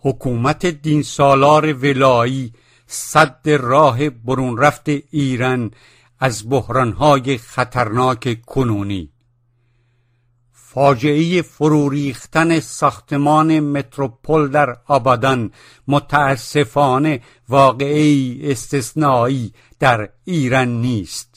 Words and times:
حکومت 0.00 0.66
دین 0.66 1.02
سالار 1.02 1.72
ولایی 1.72 2.52
صد 2.86 3.48
راه 3.48 4.10
برون 4.10 4.58
رفت 4.58 4.88
ایران 4.88 5.70
از 6.20 6.48
بحرانهای 6.48 7.38
خطرناک 7.38 8.40
کنونی. 8.46 9.10
فاجعه 10.52 11.42
فروریختن 11.42 12.60
ساختمان 12.60 13.60
متروپول 13.60 14.48
در 14.48 14.76
آبادان 14.86 15.50
متاسفانه 15.88 17.20
واقعی 17.48 18.40
استثنایی 18.42 19.52
در 19.78 20.08
ایران 20.24 20.68
نیست. 20.80 21.27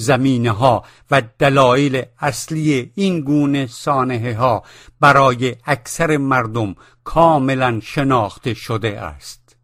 زمینه 0.00 0.50
ها 0.50 0.84
و 1.10 1.22
دلایل 1.38 2.02
اصلی 2.18 2.92
این 2.94 3.20
گونه 3.20 3.66
سانحه 3.66 4.36
ها 4.36 4.62
برای 5.00 5.56
اکثر 5.64 6.16
مردم 6.16 6.74
کاملا 7.04 7.80
شناخته 7.82 8.54
شده 8.54 9.00
است. 9.00 9.56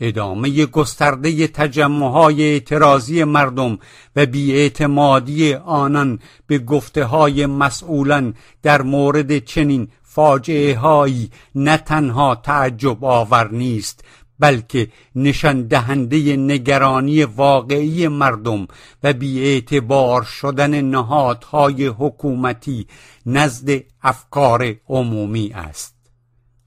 ادامه 0.00 0.66
گسترده 0.66 1.46
تجمعهای 1.46 2.42
اعتراضی 2.42 3.24
مردم 3.24 3.78
و 4.16 4.26
بیاعتمادی 4.26 5.54
آنان 5.54 6.18
به 6.46 6.58
گفته 6.58 7.04
های 7.04 7.46
مسئولان 7.46 8.34
در 8.62 8.82
مورد 8.82 9.38
چنین 9.38 9.88
فاجعه 10.02 10.78
هایی 10.78 11.30
نه 11.54 11.76
تنها 11.76 12.34
تعجب 12.34 13.04
آور 13.04 13.50
نیست 13.50 14.04
بلکه 14.42 14.88
نشان 15.16 15.66
دهنده 15.66 16.36
نگرانی 16.36 17.24
واقعی 17.24 18.08
مردم 18.08 18.66
و 19.02 19.12
بیاعتبار 19.12 20.22
شدن 20.22 20.80
نهادهای 20.80 21.86
حکومتی 21.86 22.86
نزد 23.26 23.70
افکار 24.02 24.74
عمومی 24.88 25.52
است. 25.54 25.94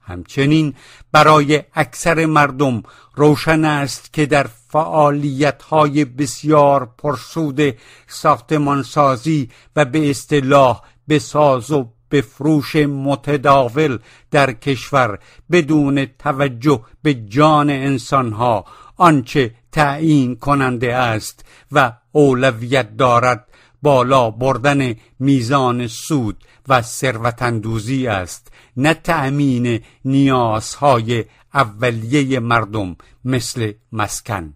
همچنین 0.00 0.74
برای 1.12 1.62
اکثر 1.74 2.26
مردم 2.26 2.82
روشن 3.14 3.64
است 3.64 4.12
که 4.12 4.26
در 4.26 4.46
فعالیت 4.68 5.62
های 5.62 6.04
بسیار 6.04 6.90
پرسود 6.98 7.60
ساختمانسازی 8.06 9.50
و 9.76 9.84
به 9.84 10.10
اصطلاح 10.10 10.82
به 11.08 11.18
ساز 11.18 11.70
و 11.70 11.95
به 12.08 12.20
فروش 12.20 12.76
متداول 12.76 13.98
در 14.30 14.52
کشور 14.52 15.18
بدون 15.50 16.06
توجه 16.18 16.80
به 17.02 17.14
جان 17.14 17.70
انسانها. 17.70 18.64
آنچه 18.96 19.54
تعیین 19.72 20.36
کننده 20.36 20.94
است 20.94 21.44
و 21.72 21.92
اولویت 22.12 22.96
دارد 22.96 23.46
بالا 23.82 24.30
بردن 24.30 24.94
میزان 25.18 25.86
سود 25.86 26.44
و 26.68 26.82
ثروتاندوزی 26.82 28.06
است 28.06 28.52
نه 28.76 28.94
تأمین 28.94 29.80
نیازهای 30.04 31.24
اولیه 31.54 32.40
مردم 32.40 32.96
مثل 33.24 33.72
مسکن. 33.92 34.55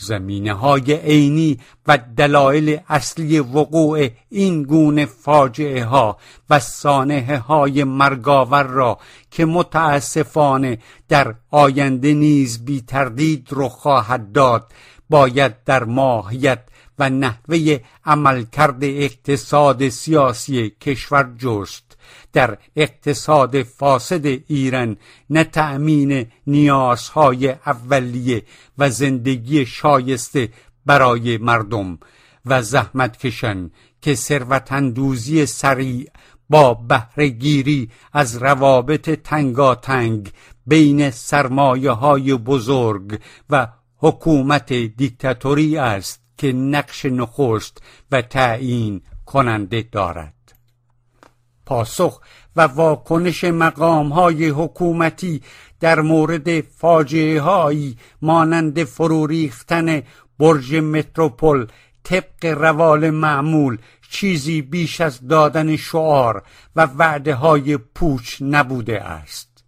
زمینه 0.00 0.52
های 0.52 0.92
عینی 0.92 1.58
و 1.86 1.98
دلایل 2.16 2.80
اصلی 2.88 3.38
وقوع 3.38 4.08
این 4.28 4.62
گونه 4.62 5.06
فاجعه 5.06 5.84
ها 5.84 6.16
و 6.50 6.58
سانه 6.58 7.38
های 7.48 7.84
مرگاور 7.84 8.62
را 8.62 8.98
که 9.30 9.44
متاسفانه 9.44 10.78
در 11.08 11.34
آینده 11.50 12.14
نیز 12.14 12.64
بی 12.64 12.80
تردید 12.80 13.48
رخ 13.52 13.72
خواهد 13.72 14.32
داد 14.32 14.72
باید 15.10 15.64
در 15.64 15.84
ماهیت 15.84 16.62
و 16.98 17.10
نحوه 17.10 17.78
عملکرد 18.04 18.84
اقتصاد 18.84 19.88
سیاسی 19.88 20.70
کشور 20.70 21.34
جست. 21.38 21.89
در 22.32 22.58
اقتصاد 22.76 23.62
فاسد 23.62 24.26
ایران 24.26 24.96
نه 25.30 25.44
تأمین 25.44 26.26
نیازهای 26.46 27.48
اولیه 27.48 28.42
و 28.78 28.90
زندگی 28.90 29.66
شایسته 29.66 30.48
برای 30.86 31.38
مردم 31.38 31.98
و 32.46 32.62
زحمت 32.62 33.16
کشن 33.16 33.70
که 34.02 34.14
ثروتاندوزی 34.14 35.46
سریع 35.46 36.10
با 36.50 36.74
بهرهگیری 36.74 37.90
از 38.12 38.36
روابط 38.36 39.10
تنگاتنگ 39.10 40.32
بین 40.66 41.10
سرمایه 41.10 41.90
های 41.90 42.34
بزرگ 42.34 43.20
و 43.50 43.68
حکومت 43.96 44.72
دیکتاتوری 44.72 45.76
است 45.76 46.20
که 46.38 46.52
نقش 46.52 47.04
نخست 47.04 47.82
و 48.12 48.22
تعیین 48.22 49.00
کننده 49.26 49.88
دارد. 49.92 50.39
پاسخ 51.70 52.20
و 52.56 52.60
واکنش 52.60 53.44
مقام 53.44 54.12
های 54.12 54.48
حکومتی 54.48 55.42
در 55.80 56.00
مورد 56.00 56.60
فاجعه 56.60 57.40
هایی 57.40 57.96
مانند 58.22 58.84
فروریختن 58.84 60.02
برج 60.38 60.74
متروپول 60.74 61.66
طبق 62.04 62.44
روال 62.44 63.10
معمول 63.10 63.78
چیزی 64.10 64.62
بیش 64.62 65.00
از 65.00 65.28
دادن 65.28 65.76
شعار 65.76 66.42
و 66.76 66.86
وعده 66.86 67.34
های 67.34 67.76
پوچ 67.76 68.36
نبوده 68.40 69.02
است. 69.02 69.64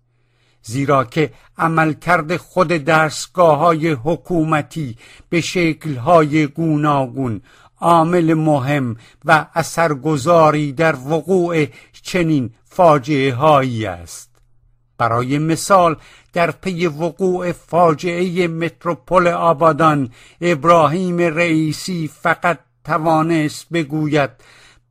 زیرا 0.63 1.05
که 1.05 1.33
عملکرد 1.59 2.37
خود 2.37 2.69
دستگاه 2.69 3.59
های 3.59 3.91
حکومتی 3.91 4.97
به 5.29 5.41
شکل 5.41 5.95
های 5.95 6.47
گوناگون 6.47 7.41
عامل 7.83 8.35
مهم 8.35 8.97
و 9.25 9.47
اثرگذاری 9.55 10.73
در 10.73 10.97
وقوع 10.97 11.67
چنین 12.03 12.51
فاجعه 12.65 13.35
هایی 13.35 13.87
است. 13.87 14.31
برای 14.99 15.39
مثال 15.39 15.97
در 16.33 16.51
پی 16.51 16.87
وقوع 16.87 17.53
فاجعه 17.53 18.49
متروپول 18.49 19.29
آبادان 19.29 20.11
ابراهیم 20.41 21.19
رئیسی 21.19 22.11
فقط 22.15 22.59
توانست 22.85 23.67
بگوید 23.73 24.31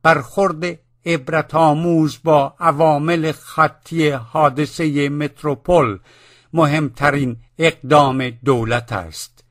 برخورد 0.02 0.78
عبرت 1.06 1.54
آموز 1.54 2.18
با 2.24 2.54
عوامل 2.60 3.32
خطی 3.32 4.10
حادثه 4.10 5.08
متروپول 5.08 5.98
مهمترین 6.52 7.36
اقدام 7.58 8.30
دولت 8.30 8.92
است. 8.92 9.44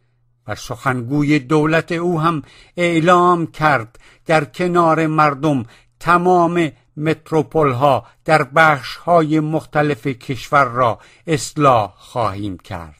و 0.47 0.55
سخنگوی 0.55 1.39
دولت 1.39 1.91
او 1.91 2.21
هم 2.21 2.43
اعلام 2.77 3.47
کرد 3.47 3.99
در 4.25 4.45
کنار 4.45 5.07
مردم 5.07 5.65
تمام 5.99 6.71
متروپول 7.01 7.71
ها 7.71 8.05
در 8.25 8.43
بخش 8.43 8.95
های 8.95 9.39
مختلف 9.39 10.07
کشور 10.07 10.65
را 10.65 10.99
اصلاح 11.27 11.93
خواهیم 11.97 12.57
کرد. 12.57 12.95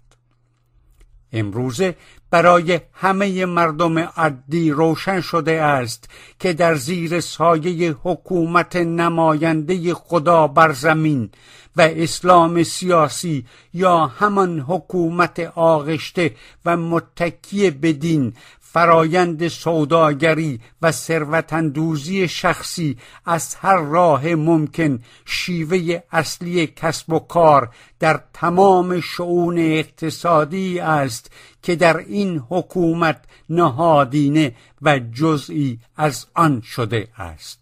امروزه 1.34 1.96
برای 2.32 2.80
همه 2.94 3.46
مردم 3.46 4.00
عدی 4.00 4.72
روشن 4.72 5.22
شده 5.22 5.62
است 5.62 6.10
که 6.40 6.54
در 6.54 6.76
زیر 6.76 7.20
سایه 7.20 7.96
حکومت 8.04 8.76
نماینده 8.76 9.94
خدا 9.94 10.48
بر 10.48 10.72
زمین 10.72 11.30
و 11.76 11.82
اسلام 11.82 12.64
سیاسی 12.64 13.46
یا 13.74 14.06
همان 14.06 14.60
حکومت 14.60 15.40
آغشته 15.56 16.36
و 16.66 16.78
متکی 16.78 17.72
به 17.72 17.94
دین 17.94 18.34
فرایند 18.74 19.48
سوداگری 19.48 20.60
و 20.82 20.92
ثروتاندوزی 20.92 22.28
شخصی 22.28 22.98
از 23.26 23.56
هر 23.56 23.78
راه 23.78 24.28
ممکن 24.28 25.00
شیوه 25.26 26.04
اصلی 26.12 26.68
کسب 26.68 27.14
و 27.14 27.20
کار 27.20 27.70
در 28.00 28.24
تمام 28.34 29.00
شعون 29.00 29.58
اقتصادی 29.58 30.80
است 30.80 31.32
که 31.62 31.76
در 31.76 31.98
این 31.98 32.44
حکومت 32.50 33.24
نهادینه 33.50 34.56
و 34.82 35.00
جزئی 35.00 35.80
از 35.98 36.26
آن 36.36 36.62
شده 36.62 37.08
است. 37.18 37.60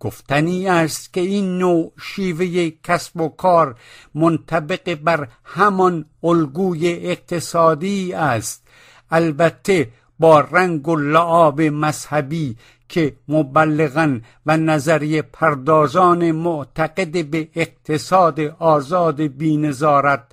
گفتنی 0.00 0.68
است 0.68 1.12
که 1.12 1.20
این 1.20 1.58
نوع 1.58 1.92
شیوه 2.02 2.70
کسب 2.84 3.20
و 3.20 3.28
کار 3.28 3.76
منطبق 4.14 4.94
بر 4.94 5.28
همان 5.44 6.04
الگوی 6.22 6.88
اقتصادی 6.88 8.12
است 8.12 8.68
البته 9.10 9.88
با 10.18 10.40
رنگ 10.40 10.88
و 10.88 10.96
لعاب 10.96 11.60
مذهبی 11.60 12.56
که 12.88 13.16
مبلغا 13.28 14.20
و 14.46 14.56
نظریه 14.56 15.22
پردازان 15.22 16.30
معتقد 16.30 17.24
به 17.24 17.48
اقتصاد 17.54 18.40
آزاد 18.58 19.20
بینظارت 19.20 20.24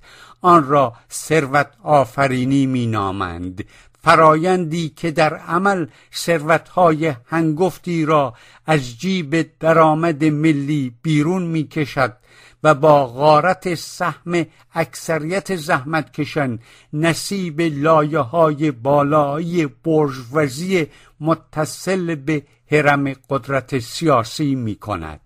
آن 0.41 0.67
را 0.67 0.93
ثروت 1.11 1.67
آفرینی 1.83 2.65
مینامند. 2.65 3.65
فرایندی 4.05 4.89
که 4.89 5.11
در 5.11 5.33
عمل 5.33 5.87
ثروتهای 6.13 7.13
هنگفتی 7.25 8.05
را 8.05 8.33
از 8.65 8.99
جیب 8.99 9.57
درآمد 9.59 10.25
ملی 10.25 10.95
بیرون 11.01 11.43
می‌کشد 11.43 12.17
و 12.63 12.73
با 12.73 13.07
غارت 13.07 13.75
سهم 13.75 14.45
اکثریت 14.73 15.55
زحمت 15.55 16.11
کشن 16.11 16.59
نصیب 16.93 17.61
لایه 17.61 18.19
های 18.19 18.71
بالایی 18.71 19.65
برجوزی 19.65 20.87
متصل 21.19 22.15
به 22.15 22.43
حرم 22.71 23.13
قدرت 23.29 23.79
سیاسی 23.79 24.55
می 24.55 24.75
کند. 24.75 25.24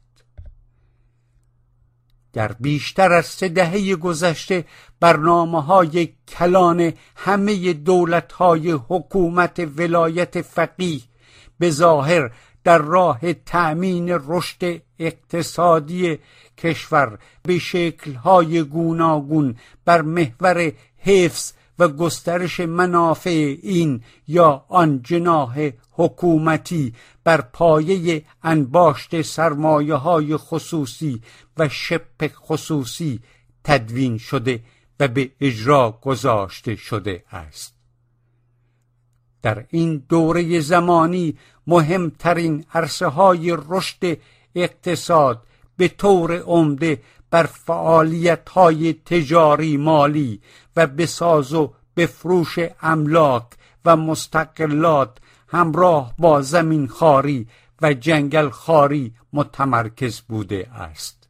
در 2.34 2.52
بیشتر 2.52 3.12
از 3.12 3.26
سه 3.26 3.48
دهه 3.48 3.96
گذشته 3.96 4.66
برنامه 5.00 5.64
های 5.64 6.10
کلان 6.28 6.94
همه 7.16 7.74
دولت 7.74 8.32
های 8.32 8.72
حکومت 8.72 9.68
ولایت 9.78 10.42
فقیه 10.42 11.02
به 11.60 11.70
ظاهر 11.70 12.32
در 12.64 12.78
راه 12.78 13.34
تأمین 13.34 14.20
رشد 14.28 14.82
اقتصادی 15.00 16.20
کشور 16.58 17.20
به 17.44 17.60
شکلهای 17.60 18.64
گوناگون 18.64 19.56
بر 19.86 20.02
محور 20.02 20.72
حفظ 20.98 21.54
و 21.80 21.88
گسترش 21.88 22.60
منافع 22.60 23.58
این 23.62 24.04
یا 24.28 24.66
آن 24.68 25.02
جناح 25.04 25.72
حکومتی 25.92 26.94
بر 27.24 27.42
پایه 27.42 28.26
انباشت 28.44 29.22
سرمایه 29.22 29.96
های 29.96 30.38
خصوصی 30.38 31.22
و 31.58 31.70
شپ 31.70 32.32
خصوصی 32.36 33.20
تدوین 33.64 34.18
شده 34.18 34.64
و 35.00 35.08
به 35.08 35.32
اجرا 35.42 36.00
گذاشته 36.02 36.76
شده 36.76 37.24
است. 37.32 37.76
در 39.42 39.66
این 39.70 40.04
دوره 40.10 40.60
زمانی 40.60 41.38
مهمترین 41.68 42.66
عرصه 42.74 43.08
های 43.08 43.58
رشد 43.70 44.18
اقتصاد 44.56 45.44
به 45.78 45.88
طور 45.88 46.38
عمده 46.38 47.02
بر 47.32 47.44
فعالیت 47.44 48.50
های 48.50 48.94
تجاری 48.94 49.78
مالی 49.78 50.42
و 50.76 50.88
بساز 50.88 51.54
و 51.54 51.74
بفروش 51.98 52.60
املاک 52.82 53.46
و 53.86 53.96
مستقلات 53.96 55.18
همراه 55.48 56.14
با 56.18 56.42
زمین 56.42 56.88
خاری 56.88 57.48
و 57.82 57.94
جنگل 57.94 58.50
خاری 58.50 59.14
متمرکز 59.34 60.22
بوده 60.22 60.68
است. 60.74 61.28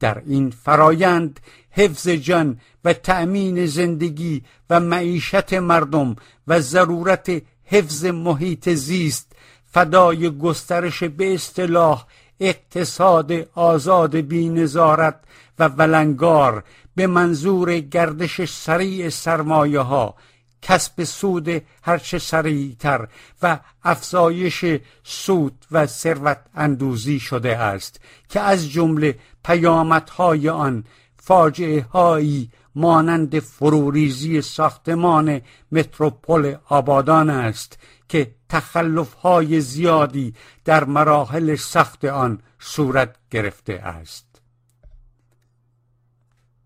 در 0.00 0.22
این 0.26 0.50
فرایند 0.50 1.40
حفظ 1.70 2.08
جان 2.08 2.60
و 2.84 2.92
تأمین 2.92 3.66
زندگی 3.66 4.42
و 4.70 4.80
معیشت 4.80 5.52
مردم 5.52 6.16
و 6.46 6.60
ضرورت 6.60 7.42
حفظ 7.64 8.04
محیط 8.04 8.68
زیست 8.68 9.32
فدای 9.64 10.38
گسترش 10.38 11.02
به 11.02 11.34
اصطلاح 11.34 12.06
اقتصاد 12.40 13.32
آزاد 13.54 14.16
بینظارت 14.16 15.20
و 15.58 15.68
ولنگار 15.68 16.64
به 16.94 17.06
منظور 17.06 17.78
گردش 17.78 18.44
سریع 18.44 19.08
سرمایه 19.08 19.80
ها 19.80 20.14
کسب 20.62 21.04
سود 21.04 21.62
هرچه 21.82 22.18
سریعتر 22.18 23.08
و 23.42 23.58
افزایش 23.84 24.64
سود 25.04 25.66
و 25.70 25.86
ثروت 25.86 26.38
اندوزی 26.54 27.20
شده 27.20 27.58
است 27.58 28.00
که 28.28 28.40
از 28.40 28.70
جمله 28.70 29.18
پیامدهای 29.44 30.48
آن 30.48 30.84
فاجعه 31.16 31.82
هایی 31.82 32.50
مانند 32.76 33.38
فروریزی 33.38 34.42
ساختمان 34.42 35.40
متروپول 35.72 36.56
آبادان 36.68 37.30
است 37.30 37.78
که 38.08 38.34
تخلف 38.48 39.12
های 39.12 39.60
زیادی 39.60 40.34
در 40.64 40.84
مراحل 40.84 41.54
سخت 41.56 42.04
آن 42.04 42.38
صورت 42.58 43.16
گرفته 43.30 43.72
است. 43.72 44.26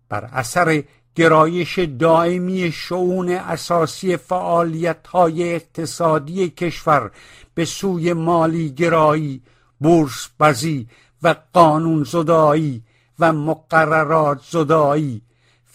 بر 0.09 0.25
اثر 0.25 0.83
گرایش 1.15 1.79
دائمی 1.79 2.71
شعون 2.71 3.29
اساسی 3.29 4.17
فعالیت 4.17 5.07
های 5.07 5.55
اقتصادی 5.55 6.49
کشور 6.49 7.11
به 7.53 7.65
سوی 7.65 8.13
مالی 8.13 8.69
گرایی، 8.69 9.41
بورس 9.79 10.29
بزی 10.39 10.87
و 11.23 11.35
قانون 11.53 12.03
زدایی 12.03 12.83
و 13.19 13.33
مقررات 13.33 14.41
زدایی 14.49 15.21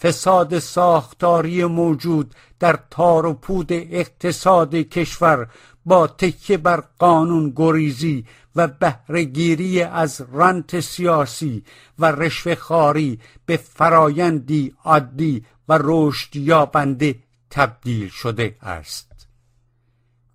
فساد 0.01 0.59
ساختاری 0.59 1.65
موجود 1.65 2.35
در 2.59 2.79
تار 2.91 3.25
و 3.25 3.33
پود 3.33 3.67
اقتصاد 3.71 4.75
کشور 4.75 5.47
با 5.85 6.07
تکیه 6.07 6.57
بر 6.57 6.83
قانون 6.99 7.53
گریزی 7.55 8.25
و 8.55 8.67
بهرهگیری 8.67 9.81
از 9.81 10.25
رنت 10.31 10.79
سیاسی 10.79 11.63
و 11.99 12.05
رشوه 12.05 12.55
خاری 12.55 13.19
به 13.45 13.57
فرایندی 13.57 14.75
عادی 14.83 15.45
و 15.69 15.79
رشد 15.81 16.35
یابنده 16.35 17.15
تبدیل 17.49 18.09
شده 18.09 18.55
است. 18.61 19.27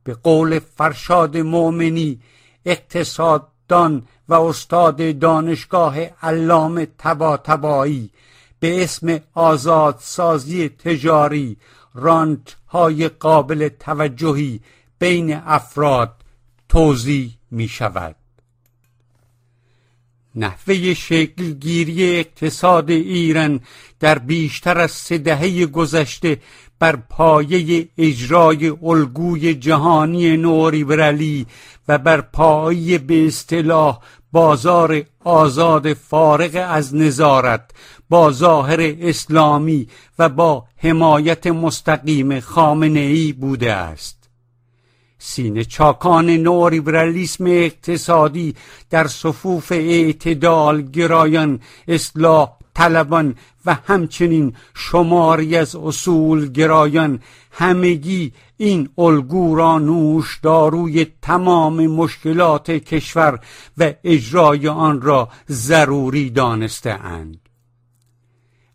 به 0.05 0.15
قول 0.15 0.59
فرشاد 0.59 1.37
مؤمنی 1.37 2.21
اقتصاددان 2.65 4.07
و 4.29 4.35
استاد 4.35 5.19
دانشگاه 5.19 5.99
علامه 6.01 6.89
تبا 6.99 7.37
به 8.63 8.83
اسم 8.83 9.21
آزادسازی 9.35 10.69
تجاری 10.69 11.57
رانت 11.95 12.57
های 12.69 13.09
قابل 13.09 13.69
توجهی 13.69 14.61
بین 14.99 15.35
افراد 15.35 16.15
توضیح 16.69 17.31
می 17.51 17.69
شود 17.69 18.17
نحوه 20.35 20.95
شکلگیری 20.95 22.19
اقتصاد 22.19 22.91
ایران 22.91 23.61
در 24.01 24.19
بیشتر 24.19 24.79
از 24.79 24.91
سه 24.91 25.19
دهه 25.19 25.67
گذشته 25.67 26.41
بر 26.79 26.97
پایه 26.97 27.89
اجرای 27.99 28.69
الگوی 28.83 29.55
جهانی 29.55 30.37
نوریبرالی 30.37 31.47
و 31.89 31.99
بر 31.99 32.21
پایه 32.21 32.99
به 32.99 33.27
اصطلاح 33.27 34.01
بازار 34.33 35.03
آزاد 35.25 35.93
فارغ 35.93 36.67
از 36.69 36.95
نظارت 36.95 37.71
با 38.09 38.33
ظاهر 38.33 38.79
اسلامی 39.01 39.89
و 40.19 40.29
با 40.29 40.65
حمایت 40.77 41.47
مستقیم 41.47 42.41
خامنه 42.41 43.01
ای 43.01 43.33
بوده 43.33 43.73
است. 43.73 44.23
سینه 45.19 45.65
چاکان 45.65 46.31
نولیبرالیسم 46.31 47.47
اقتصادی 47.47 48.55
در 48.91 49.07
صفوف 49.07 49.73
اعتدال 49.73 50.83
گرایان 50.83 51.61
اصلاح 51.89 52.57
طلبان 52.75 53.35
و 53.67 53.75
همچنین 53.75 54.55
شماری 54.75 55.57
از 55.57 55.77
اصول 55.77 56.53
گرایان 56.53 57.21
همگی 57.51 58.33
این 58.63 58.89
الگو 58.99 59.55
را 59.55 59.79
نوش 59.79 60.39
داروی 60.43 61.07
تمام 61.23 61.87
مشکلات 61.87 62.71
کشور 62.71 63.39
و 63.79 63.93
اجرای 64.05 64.69
آن 64.69 65.03
را 65.03 65.29
ضروری 65.51 66.31
دانسته 66.31 66.91
اند. 66.91 67.41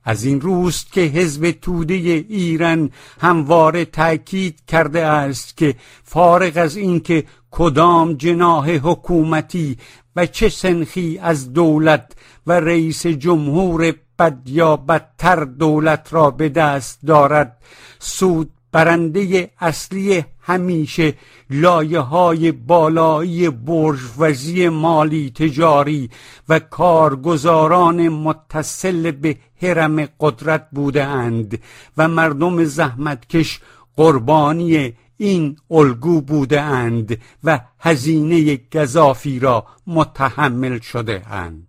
از 0.03 0.23
این 0.25 0.41
روست 0.41 0.91
که 0.91 1.01
حزب 1.01 1.51
توده 1.51 1.93
ایران 1.93 2.91
همواره 3.21 3.85
تأکید 3.85 4.59
کرده 4.67 5.05
است 5.05 5.57
که 5.57 5.75
فارغ 6.03 6.57
از 6.57 6.75
اینکه 6.77 7.23
کدام 7.51 8.13
جناح 8.13 8.69
حکومتی 8.69 9.77
و 10.15 10.25
چه 10.25 10.49
سنخی 10.49 11.19
از 11.21 11.53
دولت 11.53 12.11
و 12.47 12.51
رئیس 12.51 13.07
جمهور 13.07 13.93
بد 14.19 14.41
یا 14.45 14.77
بدتر 14.77 15.43
دولت 15.43 16.07
را 16.11 16.31
به 16.31 16.49
دست 16.49 16.99
دارد 17.05 17.57
سود 17.99 18.49
برنده 18.71 19.51
اصلی 19.59 20.23
همیشه 20.41 21.13
لایه 21.49 21.99
های 21.99 22.51
بالایی 22.51 23.49
برجوزی 23.49 24.69
مالی 24.69 25.29
تجاری 25.29 26.09
و 26.49 26.59
کارگزاران 26.59 28.09
متصل 28.09 29.11
به 29.11 29.37
حرم 29.61 30.07
قدرت 30.19 30.67
بوده 30.71 31.03
اند 31.03 31.59
و 31.97 32.07
مردم 32.07 32.63
زحمتکش 32.63 33.59
قربانی 33.95 34.93
این 35.17 35.57
الگو 35.71 36.21
بوده 36.21 36.61
اند 36.61 37.17
و 37.43 37.59
هزینه 37.79 38.59
گذافی 38.73 39.39
را 39.39 39.65
متحمل 39.87 40.79
شده 40.79 41.33
اند 41.33 41.66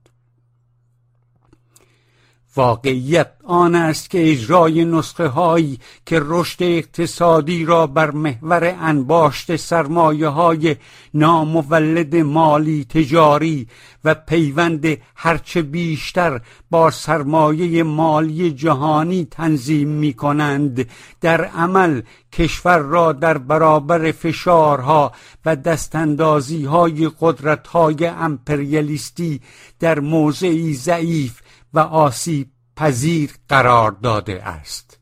واقعیت 2.58 3.30
آن 3.44 3.74
است 3.74 4.10
که 4.10 4.30
اجرای 4.30 4.84
نسخه 4.84 5.28
هایی 5.28 5.78
که 6.06 6.20
رشد 6.24 6.62
اقتصادی 6.62 7.64
را 7.64 7.86
بر 7.86 8.10
محور 8.10 8.76
انباشت 8.80 9.56
سرمایه 9.56 10.28
های 10.28 10.76
نامولد 11.14 12.16
مالی 12.16 12.84
تجاری 12.84 13.66
و 14.04 14.14
پیوند 14.14 14.98
هرچه 15.14 15.62
بیشتر 15.62 16.40
با 16.70 16.90
سرمایه 16.90 17.82
مالی 17.82 18.50
جهانی 18.50 19.24
تنظیم 19.30 19.88
می 19.88 20.12
کنند 20.12 20.88
در 21.20 21.44
عمل 21.44 22.02
کشور 22.32 22.78
را 22.78 23.12
در 23.12 23.38
برابر 23.38 24.12
فشارها 24.12 25.12
و 25.44 25.56
دستاندازی 25.56 26.64
های 26.64 27.10
قدرت 27.20 27.66
های 27.66 28.06
امپریالیستی 28.06 29.40
در 29.80 30.00
موضعی 30.00 30.74
ضعیف 30.74 31.40
و 31.74 31.78
آسیب 31.78 32.48
پذیر 32.76 33.30
قرار 33.48 33.90
داده 33.92 34.44
است. 34.44 34.98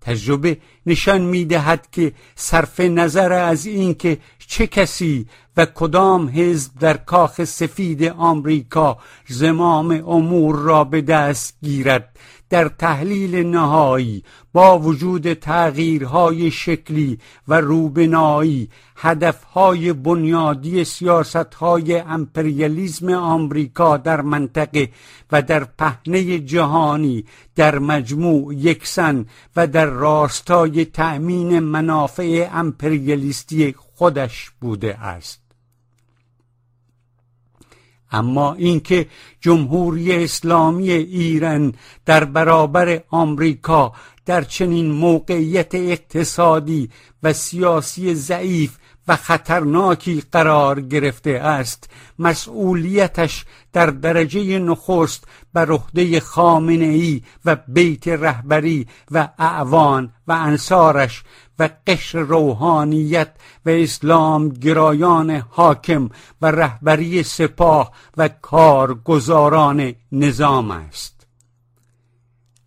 تجربه 0.00 0.58
نشان 0.86 1.20
می‌دهد 1.20 1.90
که 1.90 2.12
صرف 2.34 2.80
نظر 2.80 3.32
از 3.32 3.66
اینکه 3.66 4.18
چه 4.38 4.66
کسی 4.66 5.26
و 5.56 5.66
کدام 5.66 6.28
حزب 6.28 6.78
در 6.78 6.96
کاخ 6.96 7.44
سفید 7.44 8.04
آمریکا 8.04 8.98
زمام 9.28 9.90
امور 10.06 10.56
را 10.56 10.84
به 10.84 11.00
دست 11.00 11.56
گیرد 11.62 12.16
در 12.52 12.68
تحلیل 12.68 13.46
نهایی 13.46 14.24
با 14.52 14.78
وجود 14.78 15.32
تغییرهای 15.32 16.50
شکلی 16.50 17.18
و 17.48 17.60
روبنایی 17.60 18.70
هدفهای 18.96 19.92
بنیادی 19.92 20.84
سیاستهای 20.84 21.98
امپریالیزم 21.98 23.12
آمریکا 23.12 23.96
در 23.96 24.20
منطقه 24.20 24.88
و 25.32 25.42
در 25.42 25.64
پهنه 25.64 26.38
جهانی 26.38 27.24
در 27.54 27.78
مجموع 27.78 28.54
یکسن 28.54 29.26
و 29.56 29.66
در 29.66 29.86
راستای 29.86 30.84
تأمین 30.84 31.58
منافع 31.58 32.48
امپریالیستی 32.52 33.74
خودش 33.78 34.50
بوده 34.60 34.98
است. 34.98 35.41
اما 38.12 38.54
اینکه 38.54 39.06
جمهوری 39.40 40.24
اسلامی 40.24 40.90
ایران 40.90 41.74
در 42.06 42.24
برابر 42.24 43.02
آمریکا 43.10 43.92
در 44.26 44.42
چنین 44.42 44.90
موقعیت 44.90 45.74
اقتصادی 45.74 46.90
و 47.22 47.32
سیاسی 47.32 48.14
ضعیف 48.14 48.76
و 49.08 49.16
خطرناکی 49.16 50.22
قرار 50.32 50.80
گرفته 50.80 51.30
است 51.30 51.90
مسئولیتش 52.18 53.44
در 53.72 53.86
درجه 53.86 54.58
نخست 54.58 55.24
بر 55.52 55.70
عهده 55.70 56.20
خامنه 56.20 56.84
ای 56.84 57.22
و 57.44 57.56
بیت 57.68 58.08
رهبری 58.08 58.86
و 59.10 59.28
اعوان 59.38 60.12
و 60.26 60.32
انصارش 60.32 61.22
و 61.62 61.68
قشر 61.86 62.18
روحانیت 62.18 63.28
و 63.66 63.70
اسلام 63.70 64.48
گرایان 64.48 65.30
حاکم 65.30 66.10
و 66.42 66.46
رهبری 66.46 67.22
سپاه 67.22 67.92
و 68.16 68.28
کارگزاران 68.28 69.94
نظام 70.12 70.70
است. 70.70 71.26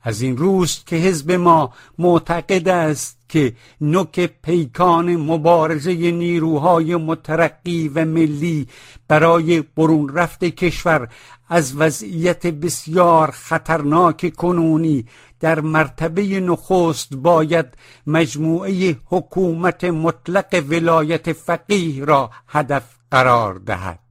از 0.01 0.21
این 0.21 0.37
روز 0.37 0.83
که 0.85 0.95
حزب 0.95 1.31
ما 1.31 1.73
معتقد 1.97 2.67
است 2.67 3.17
که 3.29 3.55
نوک 3.81 4.31
پیکان 4.43 5.15
مبارزه 5.15 6.11
نیروهای 6.11 6.95
مترقی 6.95 7.87
و 7.87 8.05
ملی 8.05 8.67
برای 9.07 9.61
برون 9.61 10.09
رفت 10.09 10.43
کشور 10.43 11.09
از 11.49 11.75
وضعیت 11.77 12.47
بسیار 12.47 13.31
خطرناک 13.31 14.33
کنونی 14.35 15.05
در 15.45 15.61
مرتبه 15.61 16.39
نخست 16.39 17.15
باید 17.15 17.65
مجموعه 18.07 18.97
حکومت 19.05 19.83
مطلق 19.83 20.63
ولایت 20.69 21.33
فقیه 21.33 22.05
را 22.05 22.31
هدف 22.47 22.83
قرار 23.11 23.53
دهد. 23.55 24.04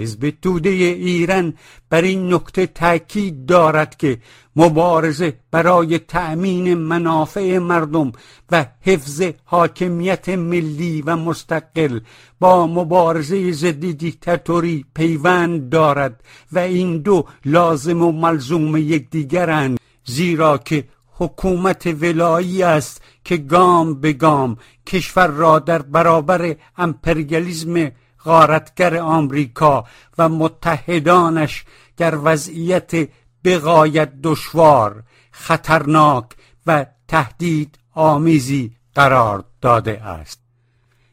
حزب 0.00 0.32
توده 0.42 0.70
ایران 0.70 1.54
بر 1.90 2.02
این 2.02 2.34
نکته 2.34 2.66
تاکید 2.66 3.46
دارد 3.46 3.96
که 3.96 4.18
مبارزه 4.56 5.38
برای 5.50 5.98
تأمین 5.98 6.74
منافع 6.74 7.58
مردم 7.58 8.12
و 8.50 8.66
حفظ 8.80 9.22
حاکمیت 9.44 10.28
ملی 10.28 11.02
و 11.02 11.16
مستقل 11.16 12.00
با 12.40 12.66
مبارزه 12.66 13.52
ضد 13.52 13.90
دیکتاتوری 13.90 14.84
پیوند 14.94 15.68
دارد 15.68 16.24
و 16.52 16.58
این 16.58 16.98
دو 16.98 17.26
لازم 17.44 18.02
و 18.02 18.12
ملزوم 18.12 18.76
یکدیگرند 18.76 19.80
زیرا 20.04 20.58
که 20.58 20.84
حکومت 21.18 21.86
ولایی 21.86 22.62
است 22.62 23.02
که 23.24 23.36
گام 23.36 24.00
به 24.00 24.12
گام 24.12 24.56
کشور 24.86 25.26
را 25.26 25.58
در 25.58 25.82
برابر 25.82 26.56
امپریالیزم 26.76 27.90
غارتگر 28.26 28.96
آمریکا 28.96 29.84
و 30.18 30.28
متحدانش 30.28 31.64
در 31.96 32.18
وضعیت 32.24 33.08
بقایت 33.44 34.12
دشوار 34.22 35.02
خطرناک 35.30 36.24
و 36.66 36.86
تهدید 37.08 37.78
آمیزی 37.94 38.72
قرار 38.94 39.44
داده 39.60 40.02
است. 40.02 40.40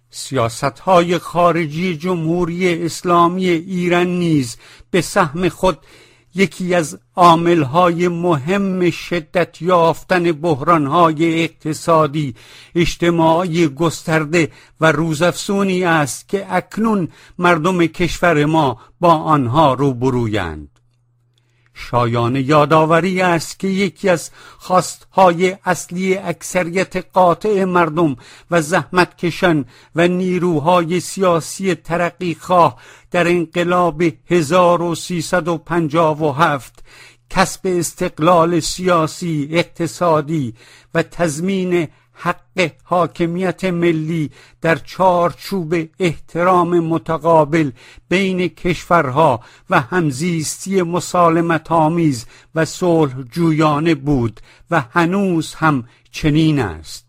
سیاست 0.09 0.79
های 0.79 1.17
خارجی 1.17 1.97
جمهوری 1.97 2.85
اسلامی 2.85 3.49
ایران 3.49 4.07
نیز 4.07 4.57
به 4.91 5.01
سهم 5.01 5.49
خود 5.49 5.79
یکی 6.35 6.75
از 6.75 6.99
عاملهای 7.15 8.07
مهم 8.07 8.89
شدت 8.89 9.61
یافتن 9.61 10.31
بحرانهای 10.31 11.43
اقتصادی 11.43 12.35
اجتماعی 12.75 13.67
گسترده 13.67 14.51
و 14.81 14.91
روزافزونی 14.91 15.83
است 15.83 16.29
که 16.29 16.45
اکنون 16.49 17.07
مردم 17.37 17.85
کشور 17.85 18.45
ما 18.45 18.77
با 18.99 19.13
آنها 19.13 19.73
روبرویند. 19.73 20.72
شایان 21.73 22.35
یادآوری 22.35 23.21
است 23.21 23.59
که 23.59 23.67
یکی 23.67 24.09
از 24.09 24.31
خواستهای 24.57 25.57
اصلی 25.65 26.17
اکثریت 26.17 27.05
قاطع 27.13 27.63
مردم 27.63 28.15
و 28.51 28.61
زحمتکشان 28.61 29.65
و 29.95 30.07
نیروهای 30.07 30.99
سیاسی 30.99 31.75
ترقیخواه 31.75 32.77
در 33.11 33.27
انقلاب 33.27 34.03
1357 34.29 36.83
کسب 37.29 37.61
استقلال 37.63 38.59
سیاسی 38.59 39.49
اقتصادی 39.51 40.53
و 40.93 41.03
تضمین 41.03 41.87
حق 42.13 42.71
حاکمیت 42.83 43.65
ملی 43.65 44.31
در 44.61 44.75
چارچوب 44.75 45.75
احترام 45.99 46.79
متقابل 46.79 47.71
بین 48.09 48.47
کشورها 48.47 49.39
و 49.69 49.81
همزیستی 49.81 50.81
مسالمت 50.81 51.71
آمیز 51.71 52.25
و 52.55 52.65
صلح 52.65 53.21
جویانه 53.21 53.95
بود 53.95 54.39
و 54.71 54.83
هنوز 54.91 55.53
هم 55.53 55.83
چنین 56.11 56.59
است. 56.59 57.03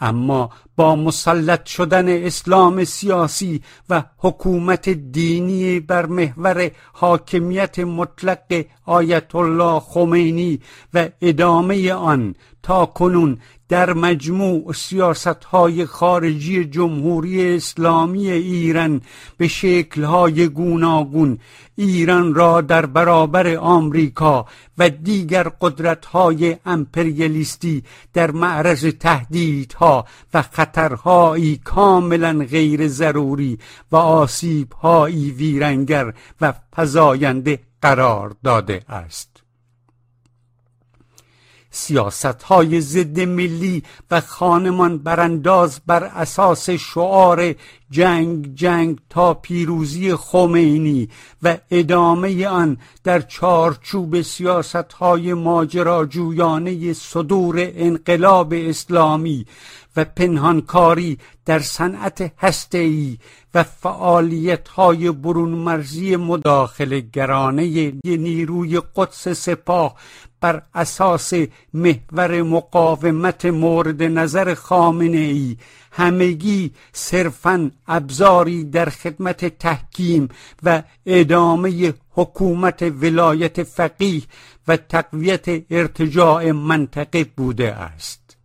اما 0.00 0.50
با 0.76 0.96
مسلط 0.96 1.66
شدن 1.66 2.08
اسلام 2.26 2.84
سیاسی 2.84 3.62
و 3.90 4.02
حکومت 4.18 4.88
دینی 4.88 5.80
بر 5.80 6.06
محور 6.06 6.70
حاکمیت 6.92 7.78
مطلق 7.78 8.64
آیت 8.86 9.34
الله 9.34 9.80
خمینی 9.80 10.60
و 10.94 11.08
ادامه 11.20 11.92
آن 11.92 12.34
تا 12.62 12.86
کنون 12.86 13.38
در 13.68 13.92
مجموع 13.92 14.72
سیاست 14.72 15.44
های 15.44 15.86
خارجی 15.86 16.64
جمهوری 16.64 17.54
اسلامی 17.56 18.30
ایران 18.30 19.00
به 19.36 19.48
شکل 19.48 20.04
های 20.04 20.48
گوناگون 20.48 21.38
ایران 21.76 22.34
را 22.34 22.60
در 22.60 22.86
برابر 22.86 23.56
آمریکا 23.56 24.46
و 24.78 24.90
دیگر 24.90 25.48
قدرت 25.60 26.06
های 26.06 26.56
امپریالیستی 26.66 27.84
در 28.12 28.30
معرض 28.30 28.84
تهدیدها 28.84 30.04
و 30.34 30.42
خطرهایی 30.42 31.60
کاملا 31.64 32.46
غیر 32.50 32.88
ضروری 32.88 33.58
و 33.92 33.96
آسیبهایی 33.96 35.30
ویرنگر 35.30 36.14
و 36.40 36.54
پزاینده 36.72 37.58
قرار 37.82 38.36
داده 38.44 38.82
است. 38.88 39.39
سیاست 41.70 42.42
های 42.42 42.80
ضد 42.80 43.20
ملی 43.20 43.82
و 44.10 44.20
خانمان 44.20 44.98
برانداز 44.98 45.80
بر 45.86 46.04
اساس 46.04 46.70
شعار 46.70 47.54
جنگ 47.90 48.54
جنگ 48.54 48.98
تا 49.10 49.34
پیروزی 49.34 50.14
خمینی 50.14 51.08
و 51.42 51.58
ادامه 51.70 52.46
آن 52.46 52.76
در 53.04 53.20
چارچوب 53.20 54.22
سیاست 54.22 54.92
های 54.92 55.34
ماجراجویانه 55.34 56.92
صدور 56.92 57.70
انقلاب 57.74 58.54
اسلامی 58.56 59.46
و 59.96 60.04
پنهانکاری 60.04 61.18
در 61.46 61.58
صنعت 61.58 62.32
هسته‌ای 62.38 63.18
و 63.54 63.62
فعالیت 63.62 64.68
های 64.68 65.10
برون 65.10 65.50
مرزی 65.50 66.16
مداخل 66.16 67.00
گرانه 67.00 67.92
نیروی 68.04 68.80
قدس 68.96 69.28
سپاه 69.28 69.94
بر 70.40 70.62
اساس 70.74 71.32
محور 71.74 72.42
مقاومت 72.42 73.44
مورد 73.44 74.02
نظر 74.02 74.54
خامنه 74.54 75.18
ای 75.18 75.56
همگی 75.90 76.72
صرفا 76.92 77.70
ابزاری 77.86 78.64
در 78.64 78.88
خدمت 78.88 79.58
تحکیم 79.58 80.28
و 80.62 80.82
ادامه 81.06 81.94
حکومت 82.10 82.82
ولایت 82.82 83.62
فقیه 83.62 84.22
و 84.68 84.76
تقویت 84.76 85.62
ارتجاع 85.70 86.52
منطقه 86.52 87.24
بوده 87.24 87.74
است. 87.74 88.36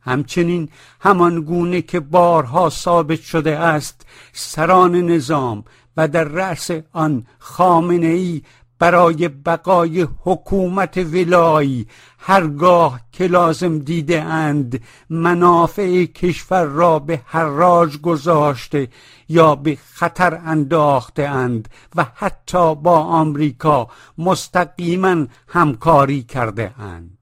همچنین 0.00 0.68
همان 1.00 1.40
گونه 1.40 1.82
که 1.82 2.00
بارها 2.00 2.70
ثابت 2.70 3.20
شده 3.20 3.58
است 3.58 4.06
سران 4.32 4.96
نظام 4.96 5.64
و 5.96 6.08
در 6.08 6.24
رأس 6.24 6.70
آن 6.92 7.26
خامنه 7.38 8.06
ای 8.06 8.42
برای 8.82 9.28
بقای 9.28 10.06
حکومت 10.20 10.96
ولایی 10.96 11.86
هرگاه 12.18 13.00
که 13.12 13.26
لازم 13.26 13.78
دیده 13.78 14.22
اند 14.22 14.82
منافع 15.10 16.04
کشور 16.04 16.64
را 16.64 16.98
به 16.98 17.20
حراج 17.26 17.96
گذاشته 17.98 18.88
یا 19.28 19.54
به 19.54 19.78
خطر 19.94 20.40
انداخته 20.44 21.22
اند 21.22 21.68
و 21.94 22.06
حتی 22.14 22.74
با 22.74 22.98
آمریکا 22.98 23.88
مستقیما 24.18 25.26
همکاری 25.48 26.22
کرده 26.22 26.80
اند. 26.80 27.18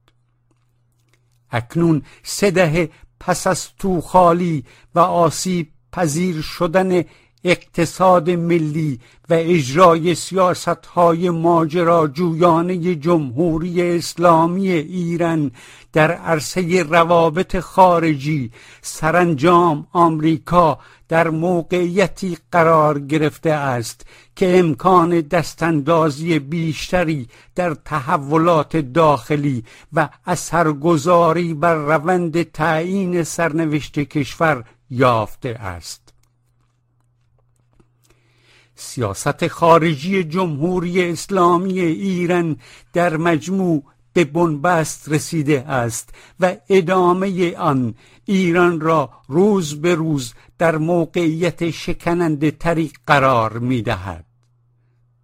اکنون 1.50 2.02
سه 2.22 2.50
دهه 2.50 2.90
پس 3.20 3.46
از 3.46 3.68
خالی 4.04 4.64
و 4.94 4.98
آسیب 4.98 5.68
پذیر 5.92 6.42
شدن 6.42 7.04
اقتصاد 7.44 8.30
ملی 8.30 9.00
و 9.30 9.34
اجرای 9.34 10.14
سیاست 10.14 10.86
های 10.86 11.30
جویانه 12.06 12.94
جمهوری 12.94 13.96
اسلامی 13.96 14.70
ایران 14.70 15.50
در 15.92 16.12
عرصه 16.12 16.82
روابط 16.82 17.60
خارجی 17.60 18.50
سرانجام 18.82 19.86
آمریکا 19.92 20.78
در 21.08 21.30
موقعیتی 21.30 22.38
قرار 22.52 22.98
گرفته 22.98 23.50
است 23.50 24.06
که 24.36 24.58
امکان 24.58 25.20
دستاندازی 25.20 26.38
بیشتری 26.38 27.28
در 27.54 27.74
تحولات 27.74 28.76
داخلی 28.76 29.64
و 29.92 30.08
اثرگذاری 30.26 31.54
بر 31.54 31.74
روند 31.74 32.42
تعیین 32.42 33.22
سرنوشت 33.22 33.98
کشور 33.98 34.64
یافته 34.90 35.48
است. 35.48 36.09
سیاست 38.80 39.48
خارجی 39.48 40.24
جمهوری 40.24 41.10
اسلامی 41.10 41.80
ایران 41.80 42.56
در 42.92 43.16
مجموع 43.16 43.84
به 44.12 44.24
بنبست 44.24 45.08
رسیده 45.08 45.60
است 45.60 46.14
و 46.40 46.56
ادامه 46.68 47.56
آن 47.56 47.94
ایران 48.24 48.80
را 48.80 49.10
روز 49.28 49.80
به 49.80 49.94
روز 49.94 50.34
در 50.58 50.76
موقعیت 50.78 51.70
شکننده 51.70 52.50
طریق 52.50 52.92
قرار 53.06 53.58
می 53.58 53.82
دهد. 53.82 54.24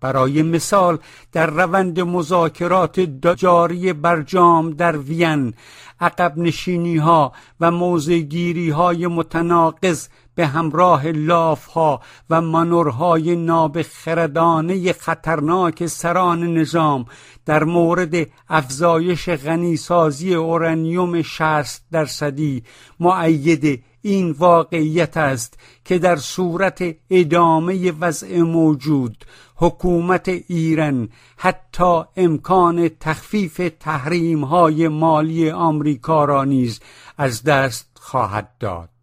برای 0.00 0.42
مثال 0.42 0.98
در 1.32 1.46
روند 1.46 2.00
مذاکرات 2.00 3.00
جاری 3.36 3.92
برجام 3.92 4.70
در 4.70 4.98
وین 4.98 5.54
عقب 6.00 6.38
نشینی 6.38 6.96
ها 6.96 7.32
و 7.60 7.70
موزگیری 7.70 8.70
های 8.70 9.06
متناقض 9.06 10.08
به 10.36 10.46
همراه 10.46 11.06
لاف 11.06 11.66
ها 11.66 12.00
و 12.30 12.40
منورهای 12.40 13.36
نابخردانه 13.36 14.92
خطرناک 14.92 15.86
سران 15.86 16.54
نظام 16.54 17.06
در 17.46 17.64
مورد 17.64 18.14
افزایش 18.48 19.28
غنیسازی 19.28 20.34
اورانیوم 20.34 21.22
60 21.22 21.82
درصدی 21.92 22.62
معید 23.00 23.82
این 24.02 24.30
واقعیت 24.30 25.16
است 25.16 25.58
که 25.84 25.98
در 25.98 26.16
صورت 26.16 26.84
ادامه 27.10 27.92
وضع 28.00 28.40
موجود 28.40 29.24
حکومت 29.56 30.28
ایران 30.28 31.08
حتی 31.36 32.02
امکان 32.16 32.88
تخفیف 33.00 33.70
تحریم 33.80 34.44
های 34.44 34.88
مالی 34.88 35.50
آمریکا 35.50 36.24
را 36.24 36.44
نیز 36.44 36.80
از 37.18 37.42
دست 37.42 37.90
خواهد 38.00 38.50
داد. 38.60 38.95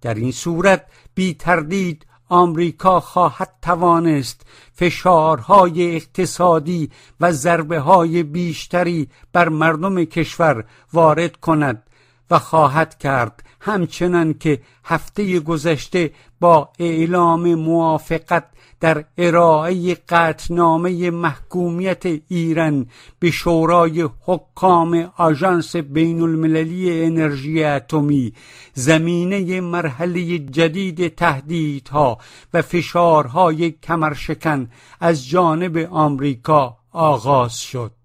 در 0.00 0.14
این 0.14 0.32
صورت 0.32 0.86
بی 1.14 1.34
تردید 1.34 2.06
آمریکا 2.28 3.00
خواهد 3.00 3.54
توانست 3.62 4.46
فشارهای 4.72 5.96
اقتصادی 5.96 6.90
و 7.20 7.32
ضربه 7.32 7.80
های 7.80 8.22
بیشتری 8.22 9.08
بر 9.32 9.48
مردم 9.48 10.04
کشور 10.04 10.64
وارد 10.92 11.36
کند 11.36 11.82
و 12.30 12.38
خواهد 12.38 12.98
کرد 12.98 13.42
همچنان 13.60 14.34
که 14.34 14.60
هفته 14.84 15.40
گذشته 15.40 16.10
با 16.40 16.68
اعلام 16.78 17.54
موافقت 17.54 18.44
در 18.80 19.04
ارائه 19.18 19.94
قطنامه 20.08 21.10
محکومیت 21.10 22.06
ایران 22.28 22.86
به 23.18 23.30
شورای 23.30 24.08
حکام 24.26 25.12
آژانس 25.16 25.76
بین 25.76 26.20
المللی 26.22 27.04
انرژی 27.04 27.64
اتمی 27.64 28.32
زمینه 28.74 29.60
مرحله 29.60 30.38
جدید 30.38 31.14
تهدیدها 31.14 32.18
و 32.54 32.62
فشارهای 32.62 33.70
کمرشکن 33.70 34.70
از 35.00 35.28
جانب 35.28 35.88
آمریکا 35.90 36.76
آغاز 36.92 37.60
شد. 37.60 37.99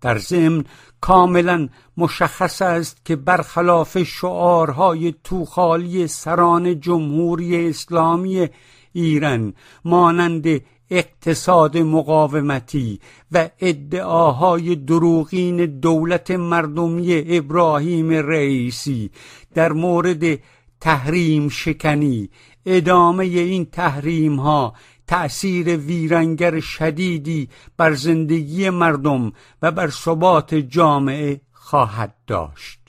در 0.00 0.18
ضمن 0.18 0.64
کاملا 1.00 1.68
مشخص 1.96 2.62
است 2.62 3.04
که 3.04 3.16
برخلاف 3.16 4.02
شعارهای 4.02 5.14
توخالی 5.24 6.06
سران 6.06 6.80
جمهوری 6.80 7.68
اسلامی 7.68 8.48
ایران 8.92 9.54
مانند 9.84 10.60
اقتصاد 10.90 11.78
مقاومتی 11.78 13.00
و 13.32 13.48
ادعاهای 13.60 14.76
دروغین 14.76 15.66
دولت 15.66 16.30
مردمی 16.30 17.22
ابراهیم 17.26 18.10
رئیسی 18.10 19.10
در 19.54 19.72
مورد 19.72 20.38
تحریم 20.80 21.48
شکنی 21.48 22.30
ادامه 22.66 23.24
این 23.24 23.64
تحریم 23.64 24.36
ها 24.36 24.74
تأثیر 25.10 25.76
ویرانگر 25.76 26.60
شدیدی 26.60 27.48
بر 27.76 27.94
زندگی 27.94 28.70
مردم 28.70 29.32
و 29.62 29.70
بر 29.70 29.90
ثبات 29.90 30.54
جامعه 30.54 31.40
خواهد 31.52 32.14
داشت. 32.26 32.80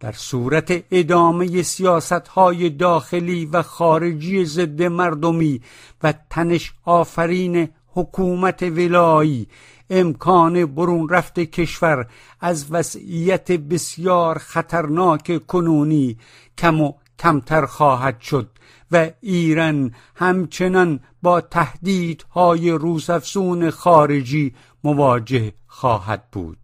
در 0.00 0.12
صورت 0.12 0.84
ادامه 0.90 1.62
سیاست 1.62 2.28
های 2.28 2.70
داخلی 2.70 3.46
و 3.46 3.62
خارجی 3.62 4.44
ضد 4.44 4.82
مردمی 4.82 5.60
و 6.02 6.14
تنش 6.30 6.72
آفرین 6.84 7.68
حکومت 7.86 8.62
ولایی 8.62 9.46
امکان 9.90 10.66
برون 10.66 11.08
رفت 11.08 11.40
کشور 11.40 12.06
از 12.40 12.66
وضعیت 12.70 13.52
بسیار 13.52 14.38
خطرناک 14.38 15.46
کنونی 15.46 16.18
کم 16.58 16.80
و 16.80 16.92
کمتر 17.18 17.66
خواهد 17.66 18.20
شد 18.20 18.50
و 18.92 19.10
ایران 19.20 19.94
همچنان 20.16 21.00
با 21.22 21.40
تهدیدهای 21.40 22.70
روسافزون 22.70 23.70
خارجی 23.70 24.54
مواجه 24.84 25.52
خواهد 25.66 26.30
بود. 26.32 26.58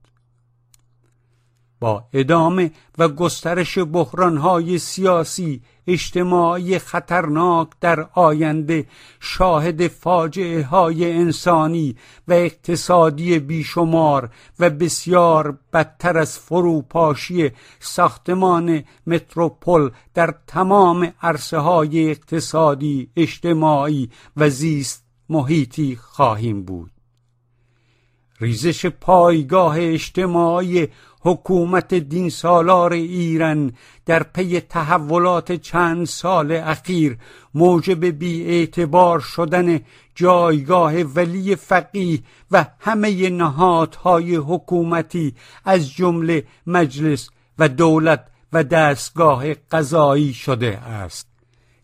با 1.80 2.04
ادامه 2.12 2.70
و 2.98 3.08
گسترش 3.08 3.78
بحرانهای 3.78 4.78
سیاسی 4.78 5.62
اجتماعی 5.86 6.78
خطرناک 6.78 7.68
در 7.80 8.08
آینده 8.14 8.86
شاهد 9.20 9.88
فاجعه 9.88 10.62
های 10.64 11.12
انسانی 11.12 11.96
و 12.28 12.32
اقتصادی 12.32 13.38
بیشمار 13.38 14.30
و 14.58 14.70
بسیار 14.70 15.58
بدتر 15.72 16.18
از 16.18 16.38
فروپاشی 16.38 17.50
ساختمان 17.80 18.84
متروپول 19.06 19.90
در 20.14 20.34
تمام 20.46 21.12
عرصه 21.22 21.58
های 21.58 22.10
اقتصادی 22.10 23.10
اجتماعی 23.16 24.10
و 24.36 24.50
زیست 24.50 25.04
محیطی 25.28 25.96
خواهیم 25.96 26.62
بود. 26.62 26.99
ریزش 28.40 28.86
پایگاه 28.86 29.76
اجتماعی 29.78 30.88
حکومت 31.20 31.94
دین 31.94 32.30
سالار 32.30 32.92
ایران 32.92 33.72
در 34.06 34.22
پی 34.22 34.60
تحولات 34.60 35.52
چند 35.52 36.06
سال 36.06 36.52
اخیر 36.52 37.18
موجب 37.54 38.04
بی 38.04 38.44
اعتبار 38.44 39.20
شدن 39.20 39.80
جایگاه 40.14 41.02
ولی 41.02 41.56
فقیه 41.56 42.18
و 42.50 42.66
همه 42.80 43.30
نهادهای 43.30 44.36
حکومتی 44.36 45.34
از 45.64 45.92
جمله 45.92 46.44
مجلس 46.66 47.30
و 47.58 47.68
دولت 47.68 48.26
و 48.52 48.64
دستگاه 48.64 49.54
قضایی 49.54 50.34
شده 50.34 50.78
است. 50.78 51.26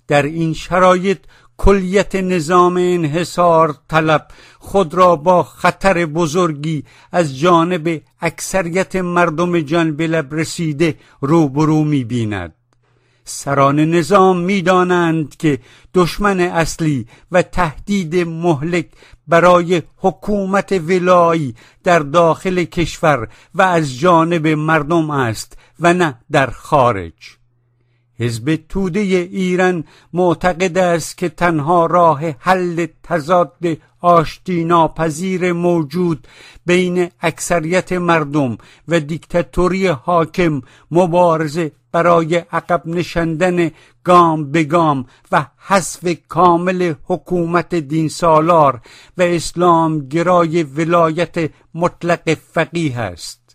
در 0.09 0.23
این 0.23 0.55
شرایط 0.55 1.19
کلیت 1.59 2.15
نظام 2.15 2.77
انحصار 2.77 3.77
طلب 3.89 4.29
خود 4.59 4.95
را 4.95 5.17
با 5.17 5.43
خطر 5.43 6.07
بزرگی 6.07 6.85
از 7.13 7.39
جانب 7.39 8.03
اکثریت 8.21 8.97
مردم 8.97 9.61
جان 9.61 9.97
بلب 9.97 10.35
رسیده 10.35 10.99
روبرو 11.21 11.85
می 11.85 12.05
بیند. 12.05 12.55
سران 13.25 13.81
نظام 13.81 14.39
می‌دانند 14.39 15.37
که 15.37 15.59
دشمن 15.95 16.41
اصلی 16.41 17.07
و 17.33 17.43
تهدید 17.43 18.17
مهلک 18.17 18.87
برای 19.29 19.83
حکومت 19.97 20.73
ولایی 20.73 21.55
در 21.85 21.99
داخل 21.99 22.65
کشور 22.65 23.29
و 23.55 23.63
از 23.63 23.99
جانب 23.99 24.47
مردم 24.47 25.11
است 25.11 25.59
و 25.81 25.95
نه 25.95 26.19
در 26.31 26.51
خارج 26.51 27.37
حزب 28.19 28.59
توده 28.69 29.01
ایران 29.01 29.85
معتقد 30.13 30.79
است 30.79 31.19
که 31.19 31.29
تنها 31.29 31.87
راه 31.87 32.21
حل 32.39 32.87
تضاد 33.03 33.57
آشتی 34.01 34.65
ناپذیر 34.65 35.53
موجود 35.53 36.27
بین 36.67 37.11
اکثریت 37.21 37.93
مردم 37.93 38.59
و 38.89 39.01
دیکتاتوری 39.01 39.87
حاکم 39.87 40.63
مبارزه 40.91 41.73
برای 41.93 42.37
عقب 42.37 42.83
نشندن 42.87 43.71
گام 44.05 44.53
به 44.53 44.65
گام 44.65 45.07
و 45.33 45.47
حذف 45.59 46.17
کامل 46.29 46.95
حکومت 47.05 47.75
دین 47.75 48.09
سالار 48.09 48.81
و 49.19 49.23
اسلام 49.23 50.09
گرای 50.09 50.63
ولایت 50.63 51.51
مطلق 51.75 52.35
فقیه 52.35 52.99
است. 52.99 53.46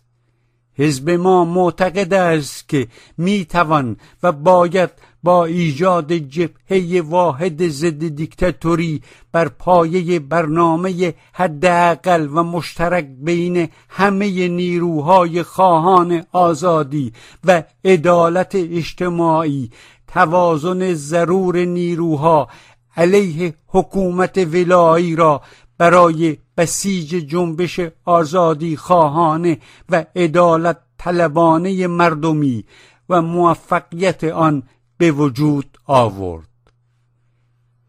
حزب 0.82 1.10
ما 1.10 1.44
معتقد 1.44 2.14
است 2.14 2.68
که 2.68 2.88
می 3.18 3.44
توان 3.44 3.96
و 4.22 4.32
باید 4.32 4.90
با 5.22 5.44
ایجاد 5.44 6.12
جبهه 6.12 7.02
واحد 7.04 7.68
ضد 7.68 8.08
دیکتاتوری 8.08 9.02
بر 9.32 9.48
پایه 9.48 10.18
برنامه 10.20 11.14
حداقل 11.32 12.28
و 12.32 12.42
مشترک 12.42 13.06
بین 13.20 13.68
همه 13.88 14.48
نیروهای 14.48 15.42
خواهان 15.42 16.24
آزادی 16.32 17.12
و 17.44 17.62
عدالت 17.84 18.54
اجتماعی 18.54 19.70
توازن 20.06 20.94
ضرور 20.94 21.64
نیروها 21.64 22.48
علیه 22.96 23.54
حکومت 23.66 24.38
ولایی 24.38 25.16
را 25.16 25.42
برای 25.78 26.36
بسیج 26.56 27.14
جنبش 27.14 27.80
آزادی 28.04 28.76
خواهانه 28.76 29.58
و 29.88 30.04
عدالت 30.16 30.78
طلبانه 30.98 31.86
مردمی 31.86 32.64
و 33.08 33.22
موفقیت 33.22 34.24
آن 34.24 34.62
به 34.98 35.12
وجود 35.12 35.78
آورد. 35.86 36.48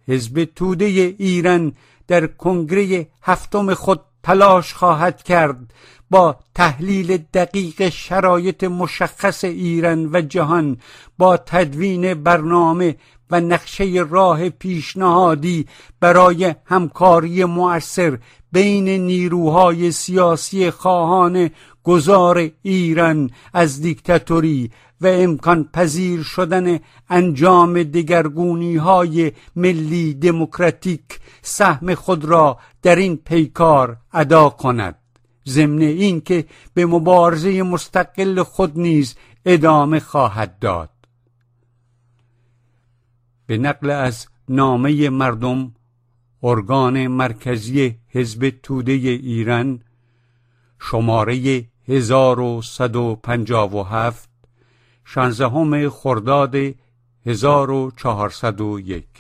حزب 0.07 0.43
توده 0.55 0.85
ایران 1.17 1.73
در 2.07 2.27
کنگره 2.27 3.07
هفتم 3.21 3.73
خود 3.73 4.01
تلاش 4.23 4.73
خواهد 4.73 5.23
کرد 5.23 5.73
با 6.09 6.35
تحلیل 6.55 7.17
دقیق 7.17 7.89
شرایط 7.89 8.63
مشخص 8.63 9.43
ایران 9.43 10.09
و 10.13 10.21
جهان 10.21 10.77
با 11.17 11.37
تدوین 11.37 12.13
برنامه 12.13 12.95
و 13.33 13.39
نقشه 13.39 14.05
راه 14.09 14.49
پیشنهادی 14.49 15.65
برای 15.99 16.55
همکاری 16.65 17.45
مؤثر 17.45 18.17
بین 18.51 18.89
نیروهای 18.89 19.91
سیاسی 19.91 20.71
خواهان 20.71 21.49
گذار 21.83 22.49
ایران 22.61 23.29
از 23.53 23.81
دیکتاتوری 23.81 24.71
و 25.01 25.07
امکان 25.07 25.69
پذیر 25.73 26.23
شدن 26.23 26.79
انجام 27.09 27.83
دگرگونی 27.83 28.75
های 28.75 29.31
ملی 29.55 30.13
دموکراتیک 30.13 31.19
سهم 31.41 31.95
خود 31.95 32.25
را 32.25 32.57
در 32.81 32.95
این 32.95 33.17
پیکار 33.17 33.97
ادا 34.13 34.49
کند. 34.49 34.95
ضمن 35.47 35.81
اینکه 35.81 36.45
به 36.73 36.85
مبارزه 36.85 37.63
مستقل 37.63 38.43
خود 38.43 38.79
نیز 38.79 39.15
ادامه 39.45 39.99
خواهد 39.99 40.59
داد. 40.59 40.92
به 43.45 43.57
نقل 43.57 43.89
از 43.89 44.27
نامه 44.49 45.09
مردم 45.09 45.73
ارگان 46.43 47.07
مرکزی 47.07 47.95
حزب 48.07 48.53
توده 48.63 48.91
ایران 48.91 49.81
شماره 50.79 51.63
1157 51.87 54.29
شانزدهم 55.05 55.89
خرداد 55.89 56.55
1401 57.25 59.12